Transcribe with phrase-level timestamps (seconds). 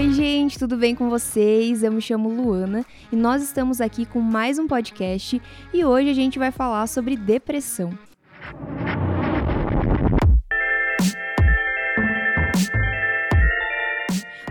[0.00, 1.82] Oi, gente, tudo bem com vocês?
[1.82, 5.42] Eu me chamo Luana e nós estamos aqui com mais um podcast
[5.74, 7.90] e hoje a gente vai falar sobre depressão.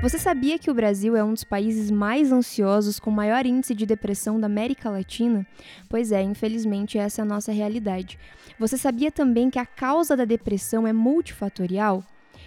[0.03, 3.87] Você sabia que o Brasil é um dos países mais ansiosos com maior índice de
[3.87, 5.47] depressão da América Latina?
[5.89, 8.19] Pois é, infelizmente essa é a nossa realidade.
[8.59, 12.03] Você sabia também que a causa da depressão é multifatorial?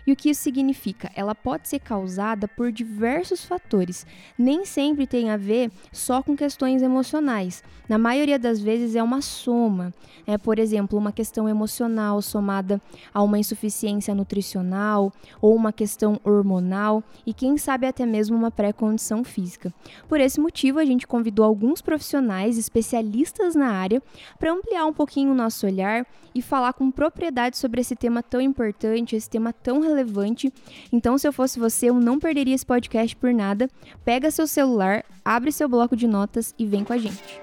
[0.06, 1.10] E o que isso significa?
[1.14, 4.04] Ela pode ser causada por diversos fatores,
[4.36, 7.62] nem sempre tem a ver só com questões emocionais.
[7.88, 9.92] Na maioria das vezes é uma soma.
[10.26, 12.80] É, por exemplo, uma questão emocional somada
[13.12, 19.24] a uma insuficiência nutricional ou uma questão hormonal e quem sabe até mesmo uma pré-condição
[19.24, 19.72] física.
[20.08, 24.02] Por esse motivo, a gente convidou alguns profissionais especialistas na área
[24.38, 28.40] para ampliar um pouquinho o nosso olhar e falar com propriedade sobre esse tema tão
[28.40, 30.52] importante, esse tema tão relevante relevante.
[30.90, 33.68] Então, se eu fosse você, eu não perderia esse podcast por nada.
[34.04, 37.40] Pega seu celular, abre seu bloco de notas e vem com a gente.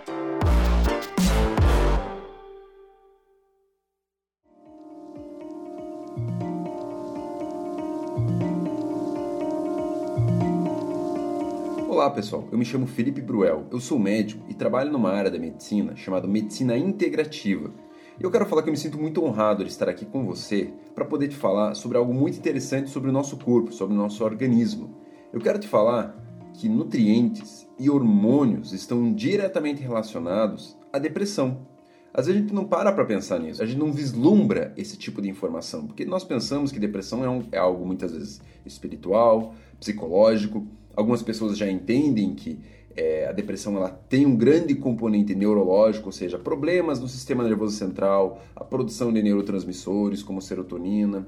[11.88, 15.38] Olá pessoal, eu me chamo Felipe Bruel, eu sou médico e trabalho numa área da
[15.38, 17.74] medicina chamada medicina integrativa
[18.20, 21.06] eu quero falar que eu me sinto muito honrado de estar aqui com você para
[21.06, 24.94] poder te falar sobre algo muito interessante sobre o nosso corpo, sobre o nosso organismo.
[25.32, 26.18] Eu quero te falar
[26.54, 31.66] que nutrientes e hormônios estão diretamente relacionados à depressão.
[32.14, 35.22] Às vezes a gente não para para pensar nisso, a gente não vislumbra esse tipo
[35.22, 40.68] de informação, porque nós pensamos que depressão é, um, é algo muitas vezes espiritual, psicológico.
[40.94, 42.60] Algumas pessoas já entendem que
[43.00, 47.78] é, a depressão ela tem um grande componente neurológico, ou seja, problemas no sistema nervoso
[47.78, 51.26] central, a produção de neurotransmissores como serotonina.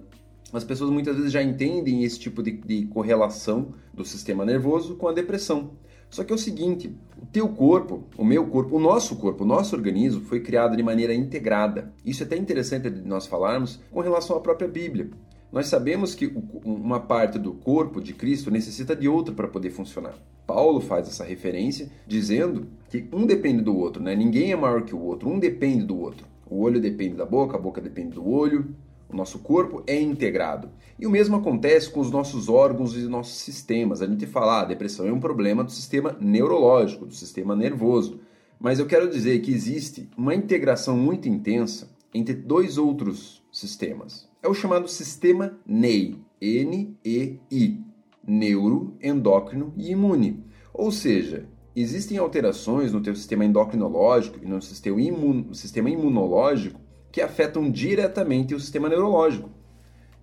[0.51, 5.07] As pessoas muitas vezes já entendem esse tipo de, de correlação do sistema nervoso com
[5.07, 5.71] a depressão.
[6.09, 9.47] Só que é o seguinte, o teu corpo, o meu corpo, o nosso corpo, o
[9.47, 11.93] nosso organismo foi criado de maneira integrada.
[12.03, 15.09] Isso é até interessante de nós falarmos com relação à própria Bíblia.
[15.51, 20.15] Nós sabemos que uma parte do corpo de Cristo necessita de outra para poder funcionar.
[20.47, 24.15] Paulo faz essa referência dizendo que um depende do outro, né?
[24.15, 26.25] Ninguém é maior que o outro, um depende do outro.
[26.49, 28.73] O olho depende da boca, a boca depende do olho,
[29.09, 30.69] o nosso corpo é integrado.
[30.97, 34.01] E o mesmo acontece com os nossos órgãos e nossos sistemas.
[34.01, 38.21] A gente fala, ah, a depressão é um problema do sistema neurológico, do sistema nervoso.
[38.57, 44.30] Mas eu quero dizer que existe uma integração muito intensa entre dois outros sistemas.
[44.43, 47.79] É o chamado sistema NEI, N-E-I,
[48.27, 50.43] neuro, endócrino e imune.
[50.73, 56.81] Ou seja, existem alterações no teu sistema endocrinológico e no sistema, imun sistema imunológico
[57.11, 59.51] que afetam diretamente o sistema neurológico.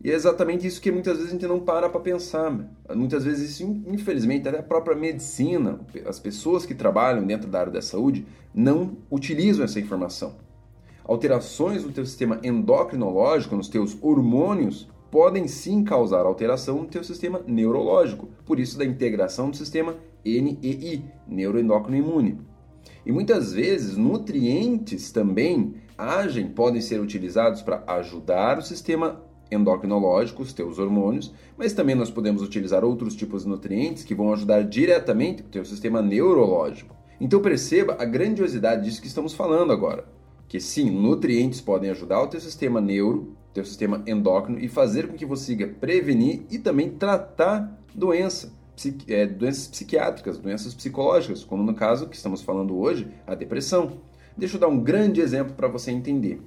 [0.02, 2.50] E é exatamente isso que muitas vezes a gente não para para pensar.
[2.96, 7.72] Muitas vezes, isso, infelizmente, até a própria medicina, as pessoas que trabalham dentro da área
[7.72, 10.47] da saúde, não utilizam essa informação.
[11.08, 17.42] Alterações no teu sistema endocrinológico, nos teus hormônios, podem sim causar alteração no teu sistema
[17.46, 22.38] neurológico, por isso da integração do sistema NEI, neuroendócrino imune.
[23.06, 30.52] E muitas vezes nutrientes também agem, podem ser utilizados para ajudar o sistema endocrinológico, os
[30.52, 35.40] teus hormônios, mas também nós podemos utilizar outros tipos de nutrientes que vão ajudar diretamente
[35.40, 36.94] o teu sistema neurológico.
[37.18, 40.17] Então perceba a grandiosidade disso que estamos falando agora,
[40.48, 45.14] que sim, nutrientes podem ajudar o teu sistema neuro, teu sistema endócrino e fazer com
[45.14, 51.62] que você consiga prevenir e também tratar doença, psiqui é, doenças psiquiátricas, doenças psicológicas, como
[51.62, 53.98] no caso que estamos falando hoje, a depressão.
[54.36, 56.40] Deixa eu dar um grande exemplo para você entender.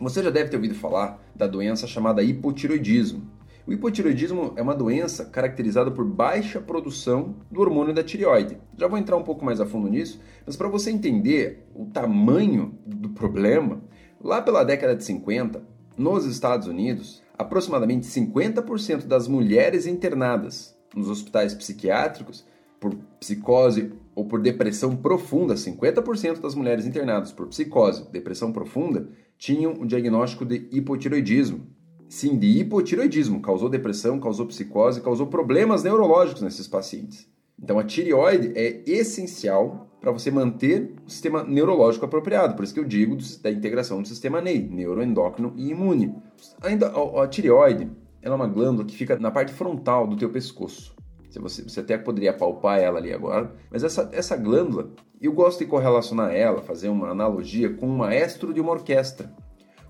[0.00, 3.22] Você já deve ter ouvido falar da doença chamada hipotiroidismo.
[3.70, 8.58] O hipotiroidismo é uma doença caracterizada por baixa produção do hormônio da tireoide.
[8.76, 12.76] Já vou entrar um pouco mais a fundo nisso, mas para você entender o tamanho
[12.84, 13.80] do problema,
[14.20, 15.62] lá pela década de 50,
[15.96, 22.44] nos Estados Unidos, aproximadamente 50% das mulheres internadas nos hospitais psiquiátricos
[22.80, 29.08] por psicose ou por depressão profunda, 50% das mulheres internadas por psicose, depressão profunda,
[29.38, 31.78] tinham o diagnóstico de hipotiroidismo.
[32.10, 37.28] Sim, de hipotiroidismo, causou depressão, causou psicose, causou problemas neurológicos nesses pacientes.
[37.56, 42.56] Então a tireoide é essencial para você manter o sistema neurológico apropriado.
[42.56, 46.12] Por isso que eu digo da integração do sistema NEI, neuroendócrino e imune.
[46.60, 47.88] Ainda a, a tireoide
[48.20, 50.96] ela é uma glândula que fica na parte frontal do teu pescoço.
[51.38, 54.90] Você, você até poderia palpar ela ali agora, mas essa, essa glândula,
[55.20, 59.32] eu gosto de correlacionar ela, fazer uma analogia com um maestro de uma orquestra.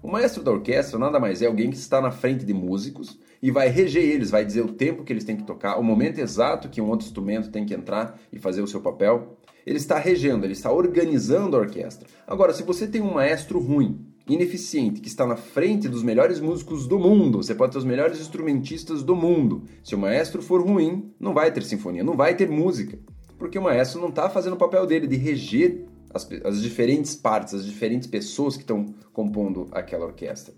[0.02, 3.50] O maestro da orquestra nada mais é alguém que está na frente de músicos e
[3.50, 6.70] vai reger eles, vai dizer o tempo que eles têm que tocar, o momento exato
[6.70, 9.36] que um outro instrumento tem que entrar e fazer o seu papel.
[9.66, 12.08] Ele está regendo, ele está organizando a orquestra.
[12.26, 16.86] Agora, se você tem um maestro ruim, ineficiente, que está na frente dos melhores músicos
[16.86, 19.64] do mundo, você pode ter os melhores instrumentistas do mundo.
[19.84, 22.98] Se o maestro for ruim, não vai ter sinfonia, não vai ter música.
[23.38, 27.54] Porque o maestro não está fazendo o papel dele de reger as, as diferentes partes,
[27.54, 30.54] as diferentes pessoas que estão compondo aquela orquestra.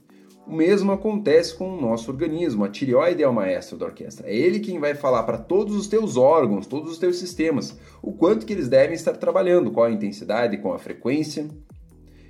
[0.46, 2.64] O mesmo acontece com o nosso organismo.
[2.64, 4.28] A tireoide é o maestro da orquestra.
[4.28, 8.12] É ele quem vai falar para todos os teus órgãos, todos os teus sistemas, o
[8.12, 11.48] quanto que eles devem estar trabalhando, qual a intensidade, qual a frequência.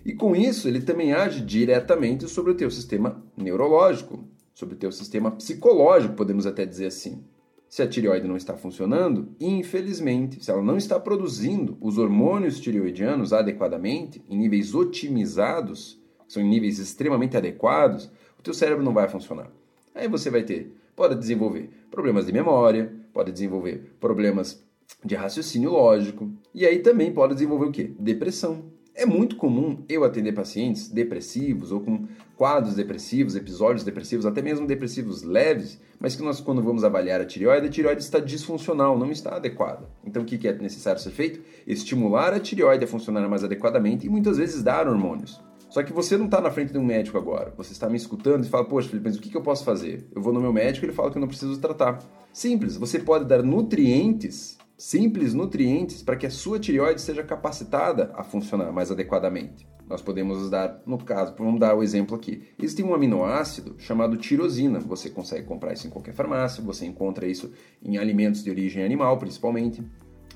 [0.05, 4.93] E com isso, ele também age diretamente sobre o teu sistema neurológico, sobre o teu
[4.93, 7.25] sistema psicológico, podemos até dizer assim.
[7.73, 13.33] Se a tireoide não está funcionando, infelizmente, se ela não está produzindo os hormônios tireoidianos
[13.33, 15.99] adequadamente, em níveis otimizados,
[16.29, 19.51] são em níveis extremamente adequados, o teu cérebro não vai funcionar.
[19.95, 24.63] Aí você vai ter, pode desenvolver problemas de memória, pode desenvolver problemas
[25.03, 27.91] de raciocínio lógico, e aí também pode desenvolver o quê?
[27.99, 28.67] Depressão.
[28.95, 32.07] É muito comum eu atender pacientes depressivos ou com
[32.37, 37.25] quadros depressivos, episódios depressivos, até mesmo depressivos leves, mas que nós, quando vamos avaliar a
[37.25, 39.89] tireoide, a tireoide está disfuncional, não está adequada.
[40.05, 41.41] Então, o que é necessário ser feito?
[41.67, 45.41] Estimular a tireoide a funcionar mais adequadamente e muitas vezes dar hormônios.
[45.71, 47.55] Só que você não está na frente de um médico agora.
[47.57, 50.07] Você está me escutando e fala, poxa, Felipe, mas o que eu posso fazer?
[50.15, 51.99] Eu vou no meu médico e ele fala que eu não preciso tratar.
[52.31, 58.25] Simples, você pode dar nutrientes simples nutrientes para que a sua tireoide seja capacitada a
[58.25, 59.65] funcionar mais adequadamente.
[59.89, 62.49] Nós podemos dar, no caso, vamos dar o exemplo aqui.
[62.59, 64.81] Existe um aminoácido chamado tirosina.
[64.81, 69.19] Você consegue comprar isso em qualquer farmácia, você encontra isso em alimentos de origem animal,
[69.19, 69.85] principalmente.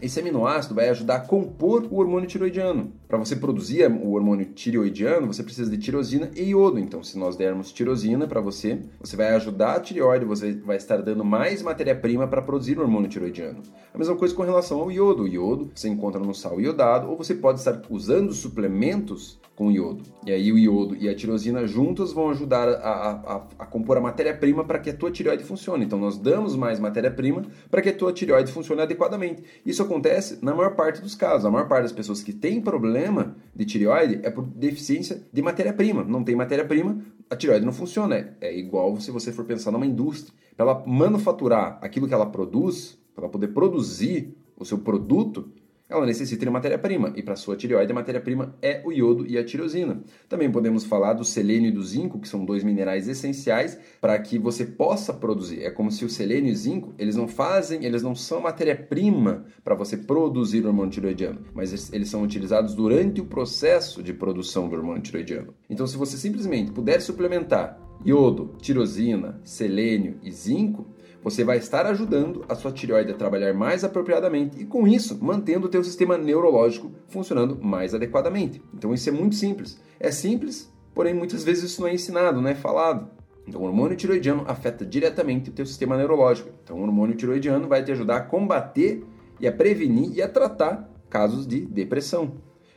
[0.00, 2.92] Esse aminoácido vai ajudar a compor o hormônio tiroidiano.
[3.08, 6.78] Para você produzir o hormônio tireoidiano, você precisa de tirosina e iodo.
[6.78, 11.00] Então, se nós dermos tirosina para você, você vai ajudar a tireoide, você vai estar
[11.00, 13.62] dando mais matéria-prima para produzir o hormônio tiroidiano.
[13.94, 15.22] A mesma coisa com relação ao iodo.
[15.22, 20.02] O iodo você encontra no sal iodado, ou você pode estar usando suplementos com iodo.
[20.26, 24.00] E aí o iodo e a tirosina juntas vão ajudar a, a, a compor a
[24.02, 25.84] matéria-prima para que a tua tireoide funcione.
[25.84, 29.42] Então nós damos mais matéria-prima para que a tua tireoide funcione adequadamente.
[29.64, 31.46] Isso acontece na maior parte dos casos.
[31.46, 36.04] A maior parte das pessoas que têm problema de tireoide é por deficiência de matéria-prima.
[36.04, 36.98] Não tem matéria-prima,
[37.30, 38.36] a tireoide não funciona.
[38.40, 40.34] É igual se você for pensar numa indústria.
[40.56, 45.50] Para ela manufaturar aquilo que ela produz, para ela poder produzir o seu produto,
[45.88, 49.44] ela necessita de matéria-prima, e para sua tireoide a matéria-prima é o iodo e a
[49.44, 50.02] tirosina.
[50.28, 54.38] Também podemos falar do selênio e do zinco, que são dois minerais essenciais para que
[54.38, 55.62] você possa produzir.
[55.62, 59.44] É como se o selênio e o zinco, eles não fazem, eles não são matéria-prima
[59.62, 64.68] para você produzir o hormônio tiroidiano, mas eles são utilizados durante o processo de produção
[64.68, 65.54] do hormônio tiroidiano.
[65.70, 70.86] Então, se você simplesmente puder suplementar iodo, tirosina, selênio e zinco,
[71.26, 75.66] você vai estar ajudando a sua tireoide a trabalhar mais apropriadamente e com isso mantendo
[75.66, 78.62] o teu sistema neurológico funcionando mais adequadamente.
[78.72, 79.76] Então isso é muito simples.
[79.98, 83.10] É simples, porém muitas vezes isso não é ensinado, não é falado.
[83.44, 86.50] Então, o hormônio tiroidiano afeta diretamente o teu sistema neurológico.
[86.62, 89.04] Então, o hormônio tiroidiano vai te ajudar a combater
[89.40, 92.34] e a prevenir e a tratar casos de depressão.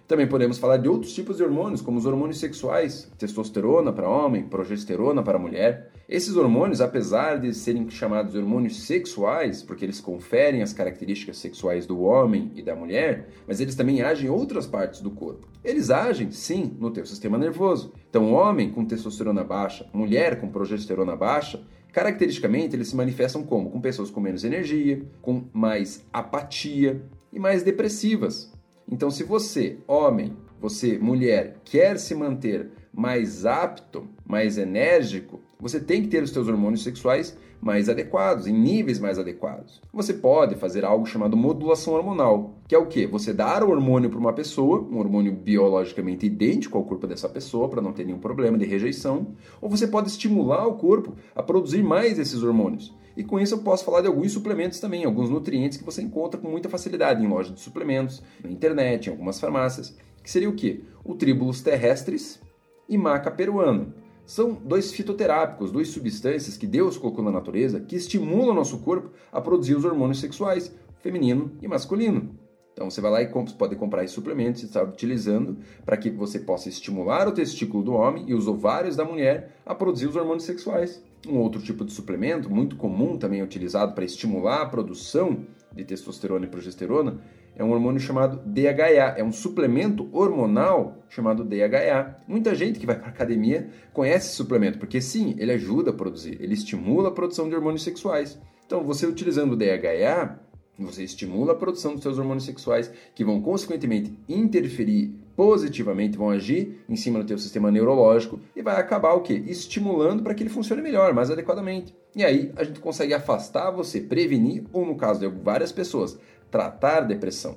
[0.09, 4.41] Também podemos falar de outros tipos de hormônios, como os hormônios sexuais, testosterona para homem,
[4.41, 5.91] progesterona para mulher.
[6.09, 12.01] Esses hormônios, apesar de serem chamados hormônios sexuais, porque eles conferem as características sexuais do
[12.01, 15.47] homem e da mulher, mas eles também agem em outras partes do corpo.
[15.63, 17.93] Eles agem, sim, no teu sistema nervoso.
[18.09, 21.61] Então, homem com testosterona baixa, mulher com progesterona baixa,
[21.93, 23.69] caracteristicamente eles se manifestam como?
[23.69, 26.99] Com pessoas com menos energia, com mais apatia
[27.31, 28.51] e mais depressivas.
[28.91, 36.01] Então, se você, homem, você, mulher, quer se manter mais apto, mais enérgico, você tem
[36.01, 39.81] que ter os seus hormônios sexuais mais adequados, em níveis mais adequados.
[39.93, 43.05] Você pode fazer algo chamado modulação hormonal, que é o que?
[43.05, 47.69] Você dar o hormônio para uma pessoa, um hormônio biologicamente idêntico ao corpo dessa pessoa,
[47.69, 51.83] para não ter nenhum problema de rejeição, ou você pode estimular o corpo a produzir
[51.83, 52.93] mais esses hormônios.
[53.19, 56.39] E com isso eu posso falar de alguns suplementos também, alguns nutrientes que você encontra
[56.39, 60.55] com muita facilidade em lojas de suplementos, na internet, em algumas farmácias, que seria o
[60.55, 60.85] que?
[61.03, 62.41] O Tribulus terrestris
[62.87, 63.93] e maca peruano.
[64.25, 69.11] São dois fitoterápicos, duas substâncias que Deus colocou na natureza que estimulam o nosso corpo
[69.33, 72.39] a produzir os hormônios sexuais, feminino e masculino.
[72.71, 76.39] Então você vai lá e pode comprar esses suplementos e está utilizando para que você
[76.39, 80.45] possa estimular o testículo do homem e os ovários da mulher a produzir os hormônios
[80.45, 81.03] sexuais.
[81.27, 86.45] Um outro tipo de suplemento, muito comum também utilizado para estimular a produção de testosterona
[86.45, 87.19] e progesterona,
[87.55, 92.15] é um hormônio chamado DHA, é um suplemento hormonal chamado DHA.
[92.25, 96.37] Muita gente que vai para academia conhece esse suplemento, porque sim, ele ajuda a produzir,
[96.41, 98.39] ele estimula a produção de hormônios sexuais.
[98.65, 100.39] Então, você utilizando o DHA,
[100.77, 106.83] você estimula a produção dos seus hormônios sexuais, que vão consequentemente interferir positivamente, vão agir
[106.89, 109.41] em cima do teu sistema neurológico e vai acabar o quê?
[109.47, 111.95] Estimulando para que ele funcione melhor, mais adequadamente.
[112.13, 116.19] E aí a gente consegue afastar você, prevenir ou no caso de várias pessoas,
[116.51, 117.55] tratar depressão.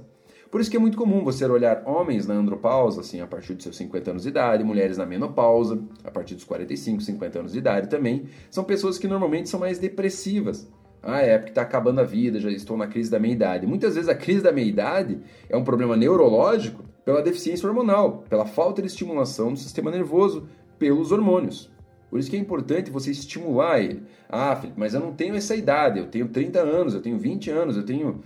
[0.48, 3.64] Por isso que é muito comum você olhar homens na andropausa, assim, a partir dos
[3.64, 7.58] seus 50 anos de idade, mulheres na menopausa, a partir dos 45, 50 anos de
[7.58, 10.70] idade também, são pessoas que normalmente são mais depressivas.
[11.02, 13.66] Ah, é porque está acabando a vida, já estou na crise da meia-idade.
[13.66, 18.80] Muitas vezes a crise da meia-idade é um problema neurológico pela deficiência hormonal, pela falta
[18.80, 20.46] de estimulação do sistema nervoso
[20.78, 21.70] pelos hormônios.
[22.10, 24.02] Por isso que é importante você estimular ele.
[24.28, 27.76] Ah, mas eu não tenho essa idade, eu tenho 30 anos, eu tenho 20 anos,
[27.76, 28.20] eu tenho.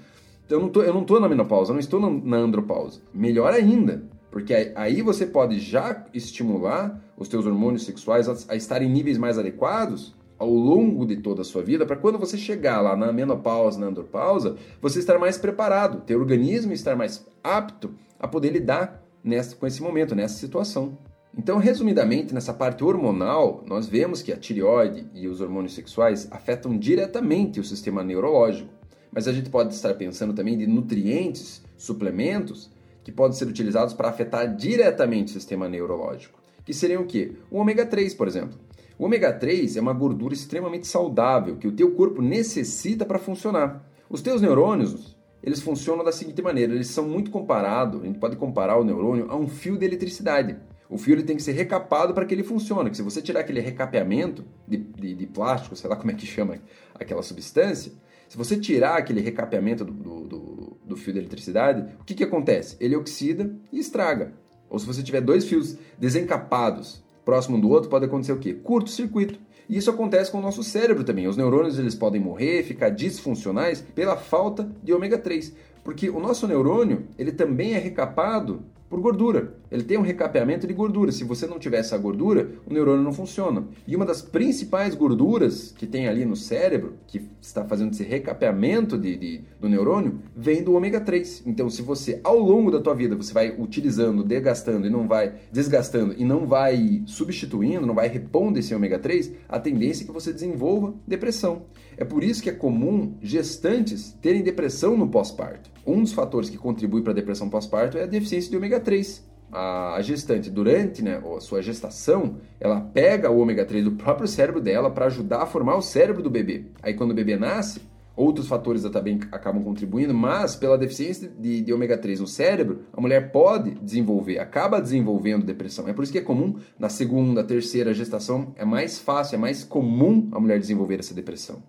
[0.48, 3.00] Eu não tô, eu não tô na menopausa, eu não estou na andropausa.
[3.12, 8.88] Melhor ainda, porque aí você pode já estimular os teus hormônios sexuais a, a estarem
[8.88, 12.80] em níveis mais adequados ao longo de toda a sua vida, para quando você chegar
[12.80, 18.28] lá na menopausa, na andropausa, você estar mais preparado, ter organismo estar mais apto a
[18.28, 20.98] poder lidar nessa, com esse momento, nessa situação.
[21.36, 26.78] Então, resumidamente, nessa parte hormonal, nós vemos que a tireoide e os hormônios sexuais afetam
[26.78, 28.70] diretamente o sistema neurológico.
[29.12, 32.70] Mas a gente pode estar pensando também de nutrientes, suplementos,
[33.04, 36.38] que podem ser utilizados para afetar diretamente o sistema neurológico.
[36.64, 37.32] Que seriam o quê?
[37.50, 38.58] O ômega 3, por exemplo.
[38.98, 43.86] O ômega 3 é uma gordura extremamente saudável que o teu corpo necessita para funcionar.
[44.08, 48.36] Os teus neurônios, eles funcionam da seguinte maneira, eles são muito comparados, a gente pode
[48.36, 50.56] comparar o neurônio a um fio de eletricidade.
[50.88, 53.40] O fio ele tem que ser recapado para que ele funcione, que se você tirar
[53.40, 56.58] aquele recapeamento de, de, de, plástico, sei lá como é que chama
[56.94, 57.92] aquela substância,
[58.28, 62.76] se você tirar aquele recapeamento do, do, do fio de eletricidade, o que, que acontece?
[62.80, 64.32] Ele oxida e estraga.
[64.70, 68.54] Ou se você tiver dois fios desencapados próximo do outro, pode acontecer o quê?
[68.54, 69.38] Curto-circuito.
[69.68, 71.26] E isso acontece com o nosso cérebro também.
[71.26, 75.52] Os neurônios eles podem morrer, ficar disfuncionais pela falta de ômega 3,
[75.82, 79.54] porque o nosso neurônio, ele também é recapado por gordura.
[79.70, 81.10] Ele tem um recapeamento de gordura.
[81.10, 83.64] Se você não tiver essa gordura, o neurônio não funciona.
[83.86, 88.96] E uma das principais gorduras que tem ali no cérebro, que está fazendo esse recapeamento
[88.96, 91.42] de, de, do neurônio, vem do ômega 3.
[91.46, 95.34] Então, se você, ao longo da tua vida, você vai utilizando, desgastando e não vai
[95.50, 100.12] desgastando e não vai substituindo, não vai repondo esse ômega 3, a tendência é que
[100.12, 101.62] você desenvolva depressão.
[101.96, 105.70] É por isso que é comum gestantes terem depressão no pós-parto.
[105.86, 109.24] Um dos fatores que contribui para a depressão pós-parto é a deficiência de ômega 3.
[109.50, 114.60] A gestante, durante né, a sua gestação, ela pega o ômega 3 do próprio cérebro
[114.60, 116.66] dela para ajudar a formar o cérebro do bebê.
[116.82, 117.80] Aí, quando o bebê nasce,
[118.16, 123.00] outros fatores também acabam contribuindo, mas pela deficiência de, de, ômega 3 no cérebro, a
[123.00, 125.86] mulher pode desenvolver, acaba desenvolvendo depressão.
[125.88, 129.62] É por isso que é comum na segunda, terceira gestação, é mais fácil, é mais
[129.62, 131.62] comum a mulher desenvolver essa depressão.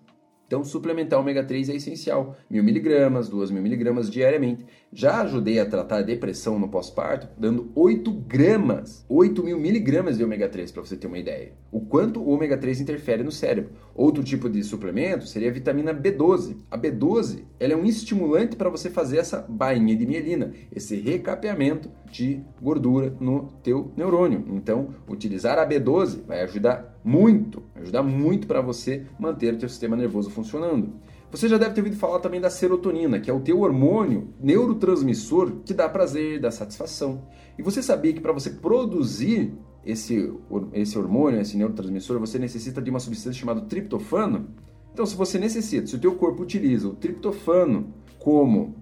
[0.48, 2.34] Então, suplementar ômega 3 é essencial.
[2.50, 4.64] 1000mg, 2.000mg diariamente.
[4.90, 10.24] Já ajudei a tratar a depressão no pós-parto, dando 8 gramas, 8 mil miligramas de
[10.24, 11.52] ômega 3, para você ter uma ideia.
[11.70, 13.72] O quanto o ômega 3 interfere no cérebro.
[13.98, 16.58] Outro tipo de suplemento seria a vitamina B12.
[16.70, 21.90] A B12 ela é um estimulante para você fazer essa bainha de mielina, esse recapeamento
[22.08, 24.44] de gordura no teu neurônio.
[24.50, 29.96] Então, utilizar a B12 vai ajudar muito, ajudar muito para você manter o teu sistema
[29.96, 30.92] nervoso funcionando.
[31.32, 35.56] Você já deve ter ouvido falar também da serotonina, que é o teu hormônio neurotransmissor
[35.64, 37.26] que dá prazer, dá satisfação.
[37.58, 39.52] E você sabia que para você produzir
[39.90, 40.32] esse,
[40.72, 44.48] esse hormônio, esse neurotransmissor, você necessita de uma substância chamada triptofano?
[44.92, 48.74] Então, se você necessita, se o teu corpo utiliza o triptofano como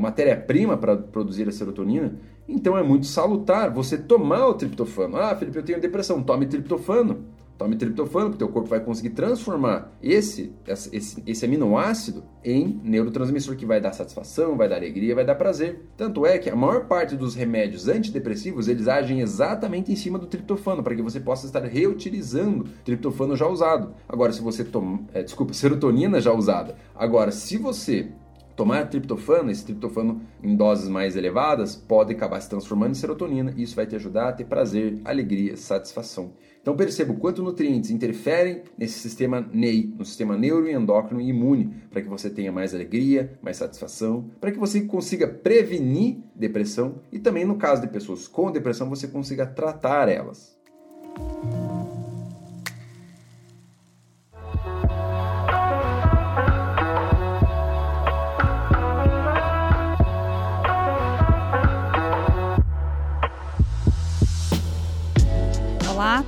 [0.00, 5.16] matéria-prima para produzir a serotonina, então é muito salutar você tomar o triptofano.
[5.16, 7.24] Ah, Felipe, eu tenho depressão, tome triptofano.
[7.58, 13.64] Tome triptofano, que teu corpo vai conseguir transformar esse, esse, esse aminoácido em neurotransmissor que
[13.64, 15.86] vai dar satisfação, vai dar alegria, vai dar prazer.
[15.96, 20.26] Tanto é que a maior parte dos remédios antidepressivos, eles agem exatamente em cima do
[20.26, 23.94] triptofano, para que você possa estar reutilizando triptofano já usado.
[24.06, 26.76] Agora, se você toma, é, desculpa, serotonina já usada.
[26.94, 28.12] Agora, se você
[28.56, 33.62] tomar triptofano, esse triptofano em doses mais elevadas, pode acabar se transformando em serotonina e
[33.62, 36.32] isso vai te ajudar a ter prazer, alegria, satisfação.
[36.66, 42.02] Então perceba o quanto nutrientes interferem nesse sistema NEI, no sistema neuroendócrino e imune, para
[42.02, 47.44] que você tenha mais alegria, mais satisfação, para que você consiga prevenir depressão e também
[47.44, 50.58] no caso de pessoas com depressão você consiga tratar elas.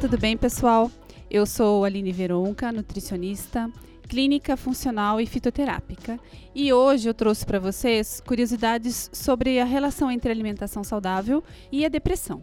[0.01, 0.89] Tudo bem, pessoal?
[1.29, 3.69] Eu sou Aline Veronca, nutricionista,
[4.09, 6.21] clínica funcional e fitoterápica,
[6.55, 11.89] e hoje eu trouxe para vocês curiosidades sobre a relação entre alimentação saudável e a
[11.89, 12.41] depressão.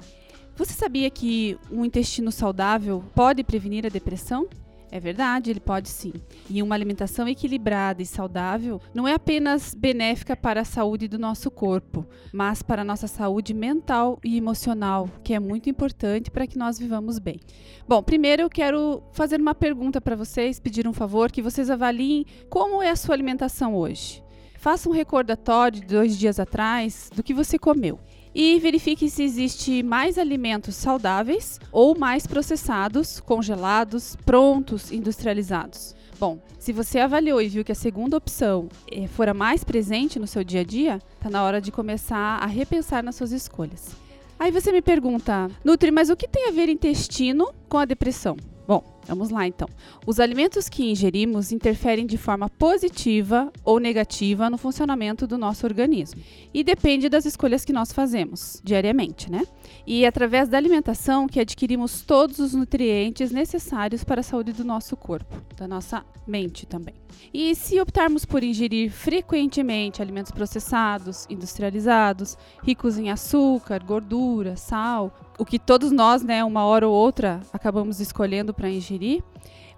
[0.57, 4.49] Você sabia que um intestino saudável pode prevenir a depressão?
[4.95, 6.13] É verdade, ele pode sim.
[6.49, 11.51] E uma alimentação equilibrada e saudável não é apenas benéfica para a saúde do nosso
[11.51, 16.57] corpo, mas para a nossa saúde mental e emocional, que é muito importante para que
[16.57, 17.41] nós vivamos bem.
[17.85, 22.25] Bom, primeiro eu quero fazer uma pergunta para vocês, pedir um favor que vocês avaliem
[22.49, 24.23] como é a sua alimentação hoje.
[24.57, 27.99] Faça um recordatório de dois dias atrás do que você comeu
[28.35, 35.95] e verifique se existe mais alimentos saudáveis ou mais processados, congelados, prontos, industrializados.
[36.19, 40.27] Bom, se você avaliou e viu que a segunda opção eh, fora mais presente no
[40.27, 43.95] seu dia a dia, está na hora de começar a repensar nas suas escolhas.
[44.37, 48.35] Aí você me pergunta, Nutri, mas o que tem a ver intestino com a depressão?
[48.67, 49.67] Bom, vamos lá então.
[50.05, 56.21] Os alimentos que ingerimos interferem de forma positiva ou negativa no funcionamento do nosso organismo.
[56.53, 59.43] E depende das escolhas que nós fazemos diariamente, né?
[59.85, 64.63] E é através da alimentação que adquirimos todos os nutrientes necessários para a saúde do
[64.63, 66.95] nosso corpo, da nossa mente também.
[67.33, 75.45] E se optarmos por ingerir frequentemente alimentos processados, industrializados, ricos em açúcar, gordura, sal, o
[75.45, 78.94] que todos nós, né, uma hora ou outra, acabamos escolhendo para ingerir,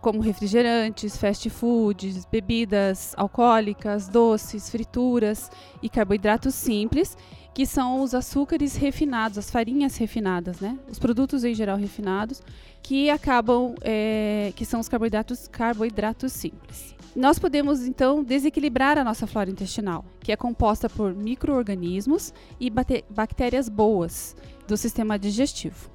[0.02, 5.50] como refrigerantes, fast foods, bebidas alcoólicas, doces, frituras
[5.82, 7.18] e carboidratos simples,
[7.54, 10.78] que são os açúcares refinados, as farinhas refinadas, né?
[10.88, 12.44] Os produtos em geral refinados,
[12.84, 16.96] que acabam, é, que são os carboidratos, carboidratos simples.
[17.16, 23.68] Nós podemos então desequilibrar a nossa flora intestinal, que é composta por micro-organismos e bactérias
[23.68, 24.36] boas
[24.68, 25.90] do sistema digestivo.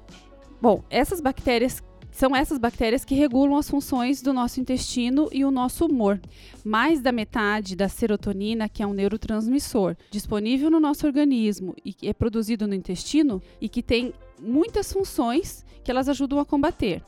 [0.61, 1.81] Bom, essas bactérias
[2.13, 6.21] são essas bactérias que regulam as funções do nosso intestino e o nosso humor.
[6.63, 12.07] Mais da metade da serotonina, que é um neurotransmissor disponível no nosso organismo e que
[12.07, 17.03] é produzido no intestino e que tem muitas funções que elas ajudam a combater.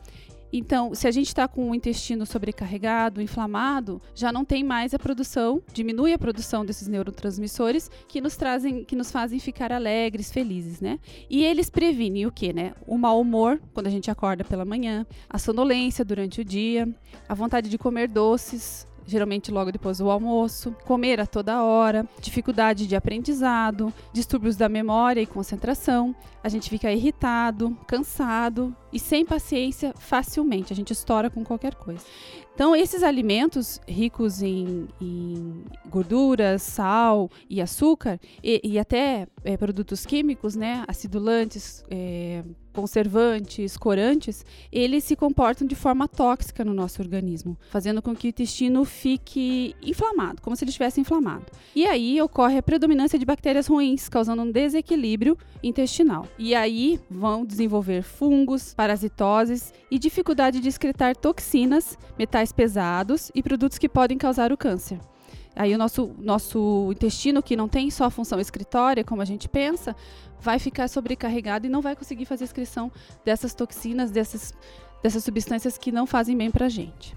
[0.51, 4.99] Então, se a gente está com o intestino sobrecarregado, inflamado, já não tem mais a
[4.99, 10.79] produção, diminui a produção desses neurotransmissores que nos trazem, que nos fazem ficar alegres, felizes,
[10.79, 10.99] né?
[11.29, 12.73] E eles previnem o que, né?
[12.87, 16.87] O mau humor quando a gente acorda pela manhã, a sonolência durante o dia,
[17.27, 22.87] a vontade de comer doces, geralmente logo depois do almoço, comer a toda hora, dificuldade
[22.87, 29.93] de aprendizado, distúrbios da memória e concentração, a gente fica irritado, cansado e sem paciência
[29.97, 32.05] facilmente, a gente estoura com qualquer coisa.
[32.55, 40.05] Então, esses alimentos ricos em, em gorduras, sal e açúcar, e, e até é, produtos
[40.05, 42.43] químicos, né, acidulantes, é,
[42.75, 48.29] conservantes, corantes, eles se comportam de forma tóxica no nosso organismo, fazendo com que o
[48.29, 51.45] intestino fique inflamado, como se ele estivesse inflamado.
[51.73, 56.27] E aí ocorre a predominância de bactérias ruins, causando um desequilíbrio intestinal.
[56.37, 63.77] E aí vão desenvolver fungos, parasitoses e dificuldade de excretar toxinas, metais pesados e produtos
[63.77, 64.99] que podem causar o câncer.
[65.55, 69.95] Aí o nosso, nosso intestino, que não tem só função excretória, como a gente pensa,
[70.39, 72.91] vai ficar sobrecarregado e não vai conseguir fazer excreção
[73.23, 74.53] dessas toxinas, dessas,
[75.01, 77.15] dessas substâncias que não fazem bem para a gente.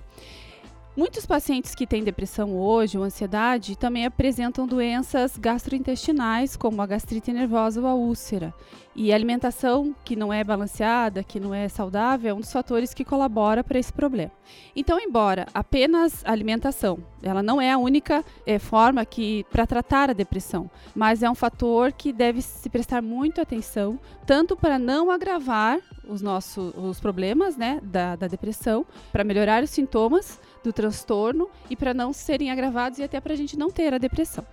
[0.98, 7.32] Muitos pacientes que têm depressão hoje ou ansiedade também apresentam doenças gastrointestinais, como a gastrite
[7.32, 8.52] nervosa ou a úlcera.
[8.96, 12.92] E a alimentação que não é balanceada, que não é saudável, é um dos fatores
[12.92, 14.32] que colabora para esse problema.
[14.74, 20.10] Então, embora apenas a alimentação, ela não é a única é, forma que para tratar
[20.10, 25.12] a depressão, mas é um fator que deve se prestar muito atenção, tanto para não
[25.12, 31.48] agravar os nossos os problemas né, da, da depressão, para melhorar os sintomas do transtorno
[31.70, 34.46] e para não serem agravados e até para a gente não ter a depressão.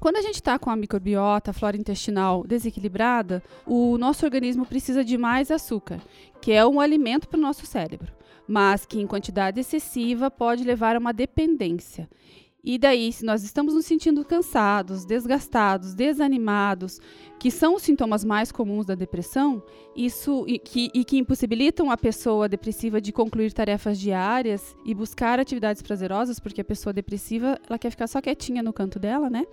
[0.00, 5.04] Quando a gente está com a microbiota, a flora intestinal desequilibrada, o nosso organismo precisa
[5.04, 6.00] de mais açúcar,
[6.40, 8.12] que é um alimento para o nosso cérebro,
[8.46, 12.08] mas que em quantidade excessiva pode levar a uma dependência.
[12.62, 17.00] E daí, se nós estamos nos sentindo cansados, desgastados, desanimados,
[17.38, 19.62] que são os sintomas mais comuns da depressão,
[19.94, 25.38] isso e que, e que impossibilitam a pessoa depressiva de concluir tarefas diárias e buscar
[25.38, 29.46] atividades prazerosas, porque a pessoa depressiva ela quer ficar só quietinha no canto dela, né?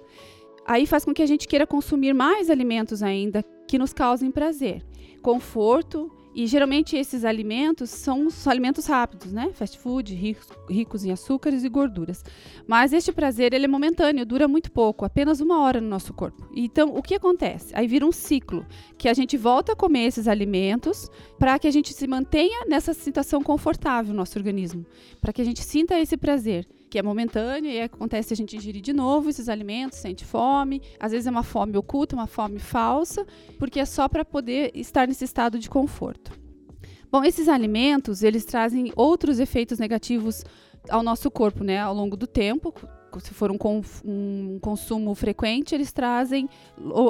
[0.66, 4.84] Aí faz com que a gente queira consumir mais alimentos ainda que nos causem prazer,
[5.22, 9.52] conforto E geralmente esses alimentos são, são alimentos rápidos, né?
[9.54, 12.26] Fast food, ricos, ricos, em açúcares e gorduras.
[12.68, 16.46] Mas este prazer ele é momentâneo, dura muito pouco, apenas uma hora no nosso corpo.
[16.54, 17.74] Então, o que acontece?
[17.74, 18.66] Aí vira um ciclo,
[18.98, 22.94] que a gente volta a comer esses alimentos para que a gente se mantenha nessa
[22.94, 24.86] situação confortável no nosso organismo,
[25.22, 28.82] para que a gente sinta esse prazer que é momentâneo e acontece a gente ingerir
[28.82, 33.26] de novo esses alimentos, sente fome, às vezes é uma fome oculta, uma fome falsa,
[33.58, 36.32] porque é só para poder estar nesse estado de conforto.
[37.12, 40.44] Bom, esses alimentos, eles trazem outros efeitos negativos
[40.90, 42.74] ao nosso corpo, né, ao longo do tempo,
[43.20, 43.58] se for um,
[44.04, 46.50] um consumo frequente, eles trazem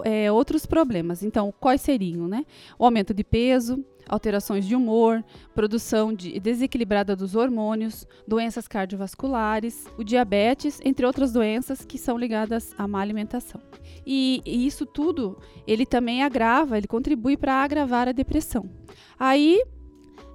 [0.04, 1.24] é, outros problemas.
[1.24, 2.28] Então, quais seriam?
[2.28, 2.46] Né?
[2.78, 10.04] O aumento de peso, alterações de humor, produção de, desequilibrada dos hormônios, doenças cardiovasculares, o
[10.04, 13.62] diabetes, entre outras doenças que são ligadas à má alimentação.
[14.06, 15.38] E, e isso tudo,
[15.68, 18.70] ele também agrava, ele contribui para agravar a depressão.
[19.20, 19.62] Aí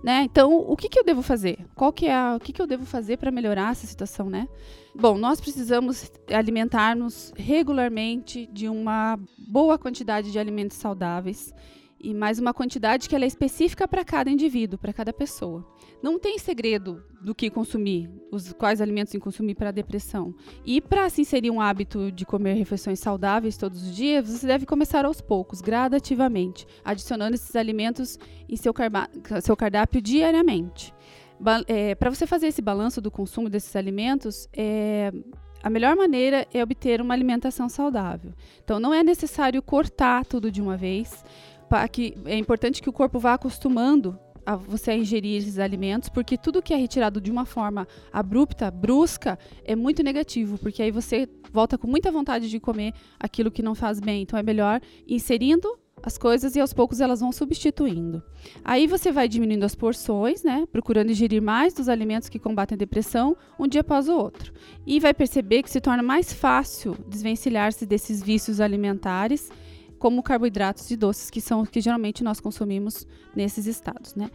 [0.03, 0.23] né?
[0.23, 1.59] Então, o que, que eu devo fazer?
[1.75, 4.49] Qual que é o que, que eu devo fazer para melhorar essa situação, né?
[4.95, 11.53] Bom, nós precisamos alimentar-nos regularmente de uma boa quantidade de alimentos saudáveis
[12.03, 15.67] e mais uma quantidade que ela é específica para cada indivíduo, para cada pessoa.
[16.03, 20.35] Não tem segredo do que consumir, os quais alimentos consumir para a depressão.
[20.65, 24.65] E para se inserir um hábito de comer refeições saudáveis todos os dias, você deve
[24.65, 28.73] começar aos poucos, gradativamente, adicionando esses alimentos em seu,
[29.43, 30.95] seu cardápio diariamente.
[31.67, 35.13] É, para você fazer esse balanço do consumo desses alimentos, é,
[35.63, 38.33] a melhor maneira é obter uma alimentação saudável.
[38.65, 41.23] Então, não é necessário cortar tudo de uma vez
[41.89, 46.63] que é importante que o corpo vá acostumando a você ingerir esses alimentos, porque tudo
[46.63, 51.79] que é retirado de uma forma abrupta, brusca, é muito negativo, porque aí você volta
[51.79, 54.23] com muita vontade de comer aquilo que não faz bem.
[54.23, 58.23] Então é melhor inserindo as coisas e aos poucos elas vão substituindo.
[58.65, 62.79] Aí você vai diminuindo as porções, né, procurando ingerir mais dos alimentos que combatem a
[62.79, 64.53] depressão um dia após o outro.
[64.87, 69.51] E vai perceber que se torna mais fácil desvencilhar-se desses vícios alimentares
[70.01, 74.31] como carboidratos e doces, que são os que geralmente nós consumimos nesses estados, né?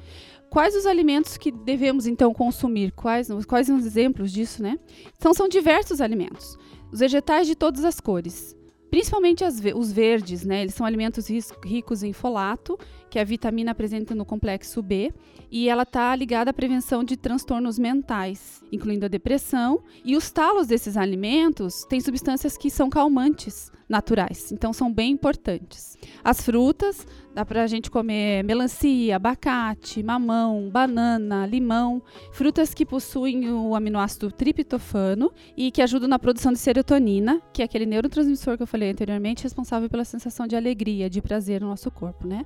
[0.50, 2.92] Quais os alimentos que devemos então consumir?
[2.92, 4.80] Quais, quais os exemplos disso, né?
[5.18, 6.58] Então são diversos alimentos.
[6.92, 8.56] Os vegetais de todas as cores,
[8.92, 10.62] principalmente as, os verdes, né?
[10.62, 11.28] Eles são alimentos
[11.66, 12.78] ricos em folato,
[13.10, 15.14] que é a vitamina presente no complexo B,
[15.52, 19.84] e ela está ligada à prevenção de transtornos mentais, incluindo a depressão.
[20.04, 24.52] E os talos desses alimentos têm substâncias que são calmantes, naturais.
[24.52, 25.98] Então são bem importantes.
[26.24, 33.52] As frutas, dá para a gente comer melancia, abacate, mamão, banana, limão, frutas que possuem
[33.52, 38.64] o aminoácido triptofano e que ajudam na produção de serotonina, que é aquele neurotransmissor que
[38.64, 42.44] eu falei anteriormente, responsável pela sensação de alegria, de prazer no nosso corpo, né?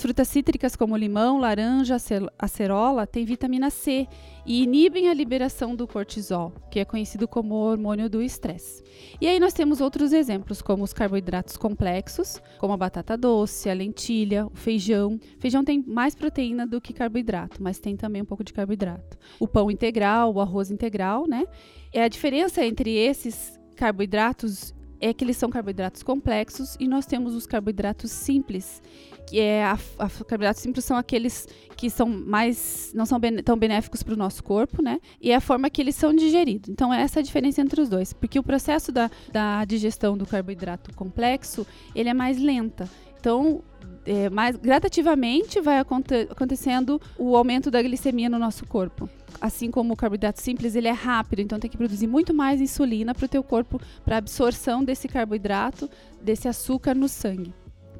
[0.00, 1.96] Frutas cítricas como limão, laranja,
[2.38, 4.06] acerola têm vitamina C
[4.46, 8.82] e inibem a liberação do cortisol, que é conhecido como hormônio do estresse.
[9.20, 13.74] E aí nós temos outros exemplos, como os carboidratos complexos, como a batata doce, a
[13.74, 15.18] lentilha, o feijão.
[15.38, 19.18] Feijão tem mais proteína do que carboidrato, mas tem também um pouco de carboidrato.
[19.40, 21.44] O pão integral, o arroz integral, né?
[21.92, 27.34] É a diferença entre esses carboidratos é que eles são carboidratos complexos e nós temos
[27.34, 28.80] os carboidratos simples,
[29.26, 33.56] que é a, a carboidratos simples são aqueles que são mais não são ben, tão
[33.56, 35.00] benéficos para o nosso corpo, né?
[35.20, 36.68] E é a forma que eles são digeridos.
[36.68, 40.26] Então essa é a diferença entre os dois, porque o processo da, da digestão do
[40.26, 42.88] carboidrato complexo ele é mais lenta.
[43.18, 43.62] Então
[44.04, 49.08] é, mais gradativamente vai aconte acontecendo o aumento da glicemia no nosso corpo.
[49.40, 53.14] Assim como o carboidrato simples, ele é rápido, então tem que produzir muito mais insulina
[53.14, 55.88] para o teu corpo, para absorção desse carboidrato,
[56.22, 57.52] desse açúcar no sangue.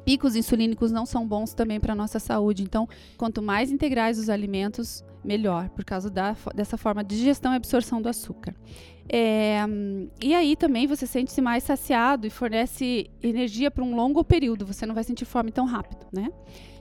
[0.05, 2.87] Picos insulínicos não são bons também para a nossa saúde, então
[3.17, 8.01] quanto mais integrais os alimentos, melhor, por causa da, dessa forma de digestão e absorção
[8.01, 8.53] do açúcar.
[9.07, 9.59] É,
[10.21, 14.85] e aí também você sente-se mais saciado e fornece energia para um longo período, você
[14.85, 16.29] não vai sentir fome tão rápido, né?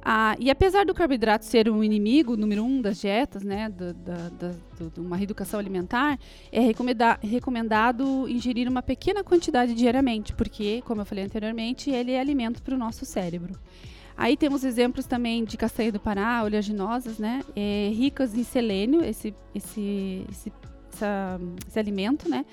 [0.05, 5.17] Ah, e apesar do carboidrato ser um inimigo número um das dietas, né, de uma
[5.17, 6.19] reeducação alimentar,
[6.51, 12.21] é recomenda recomendado ingerir uma pequena quantidade diariamente, porque, como eu falei anteriormente, ele é
[12.21, 13.55] alimento para o nosso cérebro.
[14.17, 19.33] Aí temos exemplos também de castanha do Pará, oleaginosas, né, é, ricas em selênio, esse,
[19.55, 20.53] esse, esse
[20.93, 22.45] essa, esse alimento, né?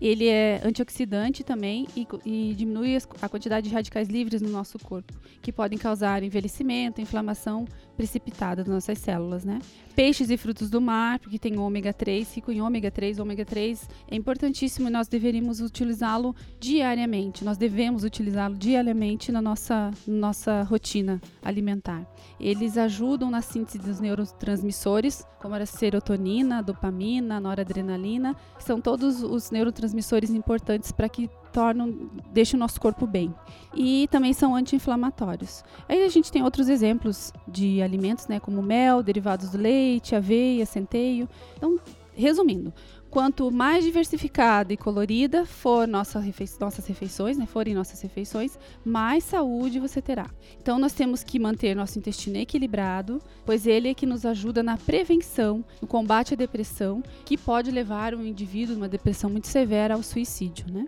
[0.00, 5.12] Ele é antioxidante também e, e diminui a quantidade de radicais livres no nosso corpo,
[5.42, 7.66] que podem causar envelhecimento, inflamação
[7.98, 9.58] precipitada das nossas células, né?
[9.96, 13.18] Peixes e frutos do mar, porque tem ômega 3, rico em ômega 3.
[13.18, 17.44] ômega 3 é importantíssimo e nós deveríamos utilizá-lo diariamente.
[17.44, 22.06] Nós devemos utilizá-lo diariamente na nossa, nossa rotina alimentar.
[22.38, 29.50] Eles ajudam na síntese dos neurotransmissores, como a serotonina, dopamina, noradrenalina, que são todos os
[29.50, 33.34] neurotransmissores importantes para que tornam, deixam o nosso corpo bem.
[33.74, 35.64] E também são anti-inflamatórios.
[35.88, 40.64] Aí a gente tem outros exemplos de alimentos, né, como mel, derivados do leite, aveia,
[40.66, 41.28] centeio.
[41.56, 41.78] Então,
[42.18, 42.72] resumindo,
[43.10, 49.24] quanto mais diversificada e colorida for nossa refei nossas refeições, né, forem nossas refeições, mais
[49.24, 50.26] saúde você terá.
[50.60, 54.76] Então nós temos que manter nosso intestino equilibrado, pois ele é que nos ajuda na
[54.76, 60.02] prevenção, no combate à depressão, que pode levar um indivíduo uma depressão muito severa ao
[60.02, 60.86] suicídio, né?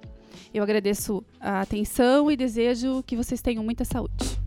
[0.52, 4.40] Eu agradeço a atenção e desejo que vocês tenham muita saúde.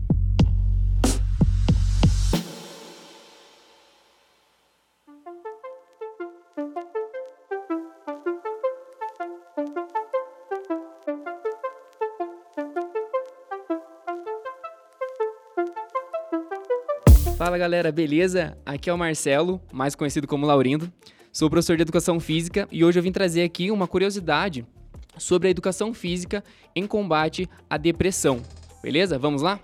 [17.36, 18.56] Fala galera, beleza?
[18.64, 20.90] Aqui é o Marcelo, mais conhecido como Laurindo.
[21.32, 24.64] Sou professor de Educação Física e hoje eu vim trazer aqui uma curiosidade
[25.18, 26.42] sobre a educação física
[26.74, 28.42] em combate à depressão.
[28.82, 29.18] Beleza?
[29.18, 29.60] Vamos lá?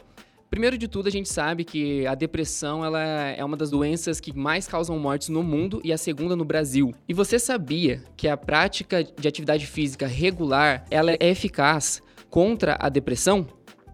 [0.50, 4.36] Primeiro de tudo, a gente sabe que a depressão ela é uma das doenças que
[4.36, 6.92] mais causam mortes no mundo e a segunda no Brasil.
[7.08, 12.88] E você sabia que a prática de atividade física regular ela é eficaz contra a
[12.88, 13.46] depressão?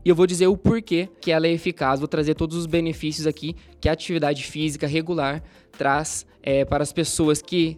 [0.03, 2.01] E eu vou dizer o porquê que ela é eficaz.
[2.01, 5.43] Vou trazer todos os benefícios aqui que a atividade física regular
[5.77, 7.77] traz é, para as pessoas que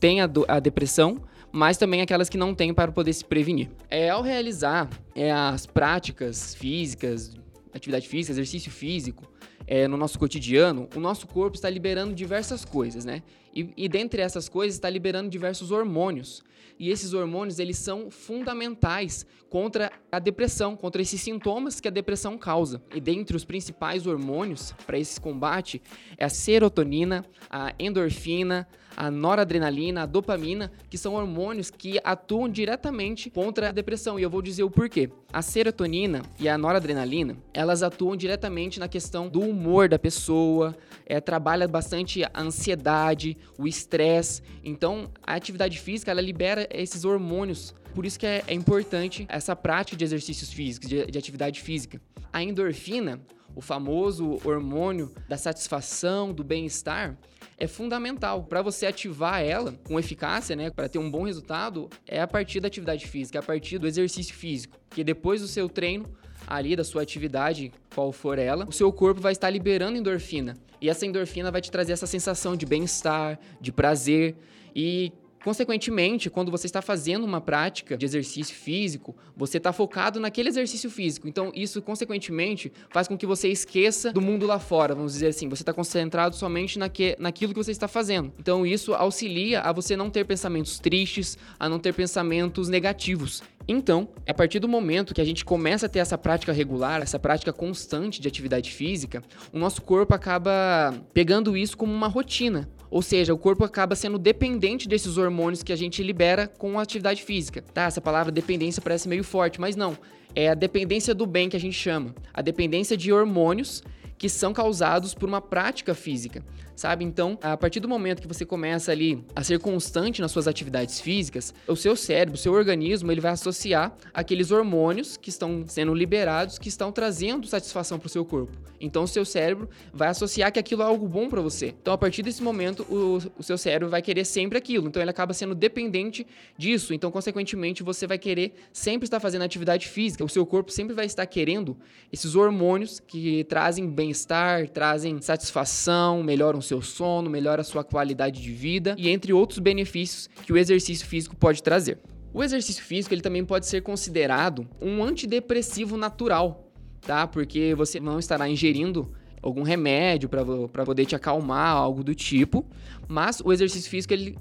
[0.00, 1.20] têm a, a depressão
[1.54, 3.70] mas também aquelas que não têm para poder se prevenir.
[3.88, 7.36] É, ao realizar é, as práticas físicas,
[7.72, 9.30] atividade física, exercício físico,
[9.64, 13.22] é, no nosso cotidiano, o nosso corpo está liberando diversas coisas, né?
[13.54, 16.42] E, e dentre essas coisas está liberando diversos hormônios.
[16.78, 22.36] E esses hormônios, eles são fundamentais contra a depressão, contra esses sintomas que a depressão
[22.36, 22.82] causa.
[22.92, 25.80] E dentre os principais hormônios para esse combate
[26.18, 33.30] é a serotonina, a endorfina, a noradrenalina, a dopamina, que são hormônios que atuam diretamente
[33.30, 34.18] contra a depressão.
[34.18, 35.10] E eu vou dizer o porquê.
[35.32, 41.20] A serotonina e a noradrenalina, elas atuam diretamente na questão do humor da pessoa, é,
[41.20, 44.42] trabalha bastante a ansiedade, o estresse.
[44.62, 49.54] Então, a atividade física, ela libera esses hormônios por isso que é, é, importante essa
[49.54, 52.00] prática de exercícios físicos, de, de, atividade física.
[52.32, 53.20] A endorfina,
[53.54, 57.16] o famoso hormônio da satisfação, do bem-estar,
[57.56, 58.42] é fundamental.
[58.42, 62.58] Para você ativar ela com eficácia, né, para ter um bom resultado, é a partir
[62.58, 64.76] da atividade física, é a partir do exercício físico.
[64.90, 66.04] Que depois do seu treino,
[66.48, 70.56] ali da sua atividade, qual for ela, o seu corpo vai estar liberando endorfina.
[70.84, 74.36] E essa endorfina vai te trazer essa sensação de bem-estar, de prazer.
[74.76, 75.10] E
[75.44, 80.88] Consequentemente, quando você está fazendo uma prática de exercício físico, você está focado naquele exercício
[80.88, 81.28] físico.
[81.28, 85.46] Então, isso, consequentemente, faz com que você esqueça do mundo lá fora, vamos dizer assim.
[85.50, 88.32] Você está concentrado somente naque, naquilo que você está fazendo.
[88.38, 93.42] Então, isso auxilia a você não ter pensamentos tristes, a não ter pensamentos negativos.
[93.68, 97.18] Então, a partir do momento que a gente começa a ter essa prática regular, essa
[97.18, 102.68] prática constante de atividade física, o nosso corpo acaba pegando isso como uma rotina.
[102.90, 106.82] Ou seja, o corpo acaba sendo dependente desses hormônios que a gente libera com a
[106.82, 107.62] atividade física.
[107.72, 107.84] Tá?
[107.84, 109.96] Essa palavra dependência parece meio forte, mas não.
[110.34, 112.14] É a dependência do bem que a gente chama.
[112.32, 113.82] A dependência de hormônios
[114.18, 116.42] que são causados por uma prática física
[116.76, 117.04] sabe?
[117.04, 121.00] Então, a partir do momento que você começa ali a ser constante nas suas atividades
[121.00, 125.94] físicas, o seu cérebro, o seu organismo, ele vai associar aqueles hormônios que estão sendo
[125.94, 128.52] liberados, que estão trazendo satisfação para o seu corpo.
[128.80, 131.74] Então, o seu cérebro vai associar que aquilo é algo bom para você.
[131.80, 134.88] Então, a partir desse momento, o, o seu cérebro vai querer sempre aquilo.
[134.88, 136.26] Então, ele acaba sendo dependente
[136.58, 136.92] disso.
[136.92, 140.24] Então, consequentemente, você vai querer sempre estar fazendo atividade física.
[140.24, 141.76] O seu corpo sempre vai estar querendo
[142.12, 148.50] esses hormônios que trazem bem-estar, trazem satisfação, melhoram seu sono, melhora a sua qualidade de
[148.50, 151.98] vida e entre outros benefícios que o exercício físico pode trazer.
[152.32, 157.28] O exercício físico ele também pode ser considerado um antidepressivo natural, tá?
[157.28, 162.66] Porque você não estará ingerindo algum remédio para poder te acalmar, algo do tipo,
[163.06, 164.36] mas o exercício físico ele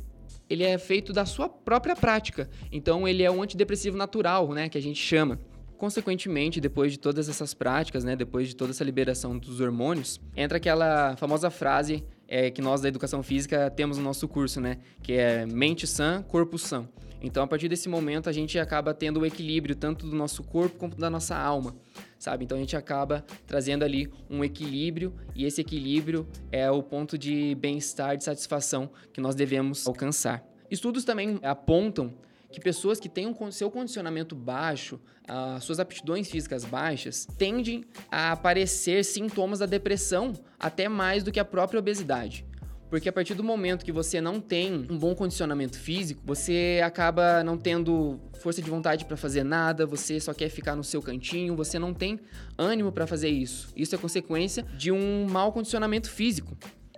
[0.50, 2.50] ele é feito da sua própria prática.
[2.72, 5.40] Então ele é um antidepressivo natural, né, que a gente chama.
[5.78, 10.58] Consequentemente, depois de todas essas práticas, né, depois de toda essa liberação dos hormônios, entra
[10.58, 14.78] aquela famosa frase é, que nós da educação física temos no nosso curso, né?
[15.02, 16.88] Que é mente sã, corpo sã.
[17.22, 20.78] Então, a partir desse momento, a gente acaba tendo o equilíbrio tanto do nosso corpo
[20.78, 21.74] quanto da nossa alma,
[22.20, 22.44] sabe?
[22.44, 27.56] Então, a gente acaba trazendo ali um equilíbrio e esse equilíbrio é o ponto de
[27.56, 30.44] bem-estar, de satisfação que nós devemos alcançar.
[30.70, 32.14] Estudos também apontam
[32.54, 38.32] que pessoas que têm um seu condicionamento baixo, as suas aptidões físicas baixas, tendem a
[38.32, 42.46] aparecer sintomas da depressão até mais do que a própria obesidade.
[42.90, 47.44] Porque a partir do momento que você não tem um bom condicionamento físico, você acaba
[47.44, 51.56] não tendo força de vontade para fazer nada, você só quer ficar no seu cantinho,
[51.56, 52.20] você não tem
[52.56, 53.74] ânimo para fazer isso.
[53.76, 56.56] Isso é consequência de um mau condicionamento físico,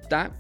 [0.10, 0.36] tá?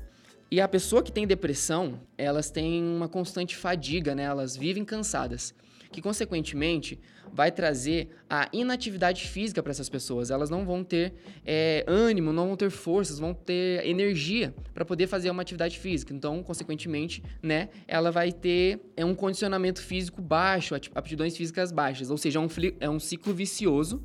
[0.51, 4.23] E a pessoa que tem depressão, elas têm uma constante fadiga, né?
[4.23, 5.53] Elas vivem cansadas
[5.95, 6.99] que consequentemente
[7.31, 10.29] vai trazer a inatividade física para essas pessoas.
[10.29, 11.13] Elas não vão ter
[11.45, 16.13] é, ânimo, não vão ter forças, vão ter energia para poder fazer uma atividade física.
[16.13, 22.12] Então, consequentemente, né, ela vai ter é um condicionamento físico baixo, aptidões físicas baixas.
[22.12, 22.47] Ou seja, é um,
[22.81, 24.03] é um ciclo vicioso,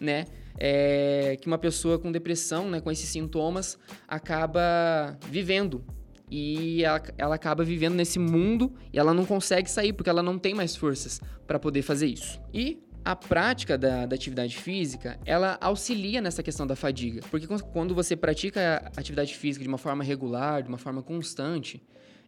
[0.00, 0.26] né?
[0.58, 5.84] É, que uma pessoa com depressão, né, com esses sintomas, acaba vivendo
[6.30, 10.38] e ela, ela acaba vivendo nesse mundo e ela não consegue sair porque ela não
[10.38, 12.40] tem mais forças para poder fazer isso.
[12.52, 17.20] E a prática da, da, atividade física, ela auxilia nessa questão da fadiga.
[17.30, 21.80] Porque quando você pratica a atividade física de uma forma regular, de uma forma constante,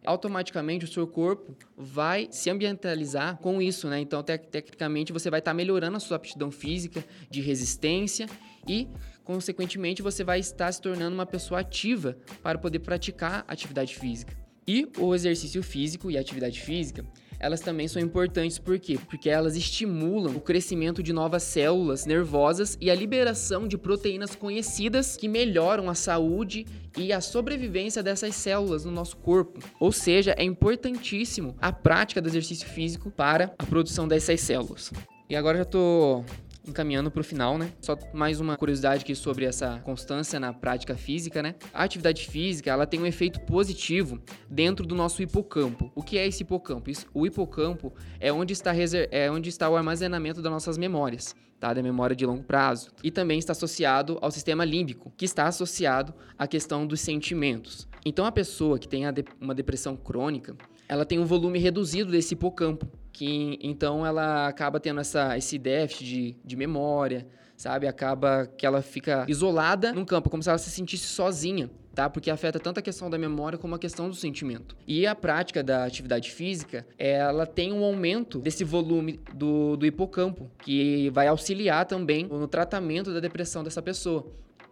[0.05, 3.99] automaticamente o seu corpo vai se ambientalizar com isso, né?
[3.99, 8.27] Então, tec tecnicamente, você vai estar tá melhorando a sua aptidão física de resistência
[8.67, 8.87] e
[9.23, 14.35] consequentemente você vai estar se tornando uma pessoa ativa para poder praticar atividade física.
[14.67, 17.03] E o exercício físico e atividade física,
[17.39, 18.99] elas também são importantes por quê?
[19.07, 25.15] Porque elas estimulam o crescimento de novas células nervosas e a liberação de proteínas conhecidas
[25.15, 26.65] que melhoram a saúde
[26.97, 29.59] e a sobrevivência dessas células no nosso corpo.
[29.79, 34.91] Ou seja, é importantíssimo a prática do exercício físico para a produção dessas células.
[35.29, 36.23] E agora já tô
[36.67, 37.71] encaminhando para o final, né?
[37.81, 41.55] Só mais uma curiosidade aqui sobre essa constância na prática física, né?
[41.73, 45.91] A atividade física, ela tem um efeito positivo dentro do nosso hipocampo.
[45.95, 46.91] O que é esse hipocampo?
[47.13, 48.71] O hipocampo é onde está,
[49.11, 51.35] é onde está o armazenamento das nossas memórias.
[51.59, 52.89] Tá, da memória de longo prazo.
[53.03, 57.85] E também está associado ao sistema límbico, que está associado à questão dos sentimentos.
[58.05, 59.03] Então, a pessoa que tem
[59.41, 60.55] uma depressão crônica,
[60.87, 66.05] ela tem um volume reduzido desse hipocampo, que então ela acaba tendo essa, esse déficit
[66.05, 67.27] de, de memória,
[67.59, 67.87] sabe?
[67.87, 72.09] Acaba que ela fica isolada num campo, como se ela se sentisse sozinha, tá?
[72.09, 74.77] Porque afeta tanto a questão da memória como a questão do sentimento.
[74.87, 80.49] E a prática da atividade física, ela tem um aumento desse volume do, do hipocampo,
[80.63, 84.25] que vai auxiliar também no tratamento da depressão dessa pessoa.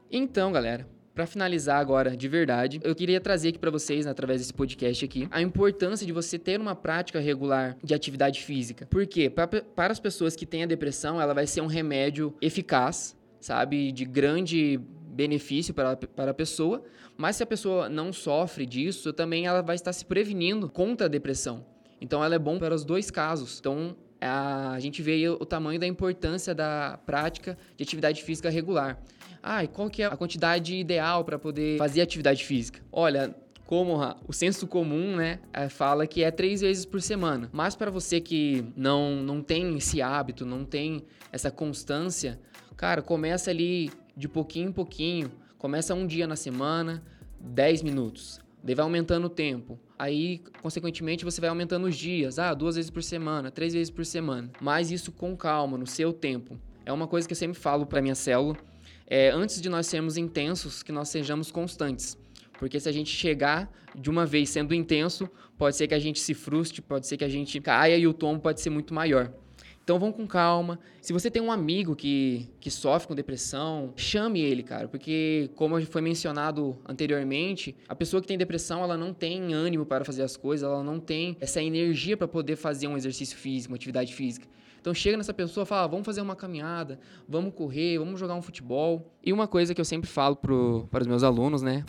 [0.09, 4.39] Então, galera, para finalizar agora, de verdade, eu queria trazer aqui para vocês, né, através
[4.39, 8.85] desse podcast aqui, a importância de você ter uma prática regular de atividade física.
[8.85, 9.27] Por quê?
[9.27, 13.91] Pra, para as pessoas que têm a depressão, ela vai ser um remédio eficaz, sabe,
[13.91, 16.83] de grande benefício para, para a pessoa,
[17.17, 21.09] mas se a pessoa não sofre disso, também ela vai estar se prevenindo contra a
[21.09, 21.65] depressão.
[21.99, 23.57] Então ela é bom para os dois casos.
[23.59, 28.99] Então a gente vê o tamanho da importância da prática de atividade física regular.
[29.41, 32.81] Ah, e qual que é a quantidade ideal para poder fazer atividade física?
[32.91, 33.35] Olha,
[33.67, 37.49] como o senso comum, né, é, fala que é três vezes por semana.
[37.51, 42.39] Mas para você que não, não tem esse hábito, não tem essa constância,
[42.77, 45.31] cara, começa ali de pouquinho em pouquinho.
[45.57, 47.03] Começa um dia na semana,
[47.39, 48.39] 10 minutos.
[48.63, 49.79] Daí vai aumentando o tempo.
[49.99, 52.39] Aí, consequentemente, você vai aumentando os dias.
[52.39, 54.49] Ah, duas vezes por semana, três vezes por semana.
[54.61, 56.59] Mas isso com calma, no seu tempo.
[56.85, 58.55] É uma coisa que eu sempre falo para minha célula
[59.07, 62.17] é, antes de nós sermos intensos, que nós sejamos constantes.
[62.59, 66.19] Porque se a gente chegar de uma vez sendo intenso, pode ser que a gente
[66.19, 69.31] se frustre, pode ser que a gente caia e o tombo pode ser muito maior.
[69.87, 70.77] Então vão com calma.
[70.99, 75.81] Se você tem um amigo que, que sofre com depressão, chame ele, cara, porque como
[75.85, 80.35] foi mencionado anteriormente, a pessoa que tem depressão, ela não tem ânimo para fazer as
[80.35, 84.45] coisas, ela não tem essa energia para poder fazer um exercício físico, uma atividade física.
[84.79, 88.41] Então chega nessa pessoa fala, ah, vamos fazer uma caminhada, vamos correr, vamos jogar um
[88.41, 89.13] futebol.
[89.23, 91.83] E uma coisa que eu sempre falo pro, para os meus alunos, né,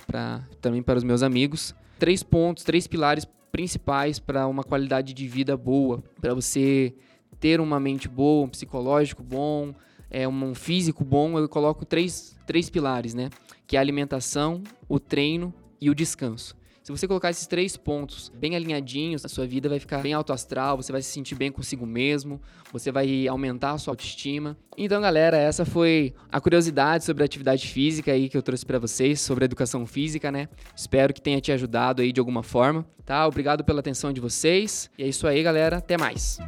[0.61, 5.57] também para os meus amigos, três pontos, três pilares principais para uma qualidade de vida
[5.57, 6.95] boa, para você
[7.41, 9.75] ter uma mente boa, um psicológico bom,
[10.11, 13.31] é, um físico bom, eu coloco três, três pilares, né?
[13.67, 16.57] Que é a alimentação, o treino e o descanso.
[16.89, 20.33] Se você colocar esses três pontos bem alinhadinhos, a sua vida vai ficar bem alto
[20.33, 22.41] astral, você vai se sentir bem consigo mesmo,
[22.73, 24.57] você vai aumentar a sua autoestima.
[24.75, 28.79] Então, galera, essa foi a curiosidade sobre a atividade física aí que eu trouxe para
[28.79, 30.49] vocês, sobre a educação física, né?
[30.75, 33.27] Espero que tenha te ajudado aí de alguma forma, tá?
[33.27, 34.89] Obrigado pela atenção de vocês.
[34.97, 35.77] E é isso aí, galera.
[35.77, 36.39] Até mais.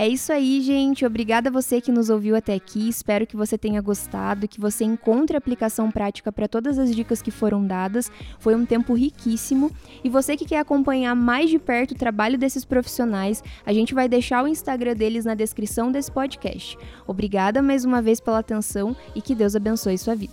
[0.00, 1.04] É isso aí, gente.
[1.04, 2.88] Obrigada a você que nos ouviu até aqui.
[2.88, 7.30] Espero que você tenha gostado, que você encontre aplicação prática para todas as dicas que
[7.30, 8.10] foram dadas.
[8.38, 9.70] Foi um tempo riquíssimo.
[10.02, 14.08] E você que quer acompanhar mais de perto o trabalho desses profissionais, a gente vai
[14.08, 16.78] deixar o Instagram deles na descrição desse podcast.
[17.06, 20.32] Obrigada mais uma vez pela atenção e que Deus abençoe sua vida.